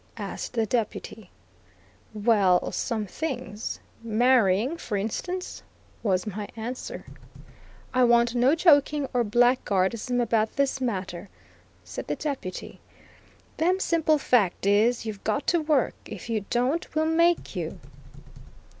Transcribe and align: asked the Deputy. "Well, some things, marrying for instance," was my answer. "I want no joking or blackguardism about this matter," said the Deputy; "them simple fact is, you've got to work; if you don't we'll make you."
asked 0.17 0.53
the 0.53 0.65
Deputy. 0.65 1.29
"Well, 2.11 2.71
some 2.71 3.05
things, 3.05 3.79
marrying 4.01 4.77
for 4.77 4.97
instance," 4.97 5.61
was 6.01 6.25
my 6.25 6.49
answer. 6.55 7.05
"I 7.93 8.03
want 8.05 8.33
no 8.33 8.55
joking 8.55 9.07
or 9.13 9.23
blackguardism 9.23 10.19
about 10.19 10.53
this 10.55 10.81
matter," 10.81 11.29
said 11.83 12.07
the 12.07 12.15
Deputy; 12.15 12.79
"them 13.57 13.79
simple 13.79 14.17
fact 14.17 14.65
is, 14.65 15.05
you've 15.05 15.23
got 15.23 15.45
to 15.45 15.61
work; 15.61 15.93
if 16.07 16.31
you 16.31 16.45
don't 16.49 16.95
we'll 16.95 17.05
make 17.05 17.55
you." 17.55 17.79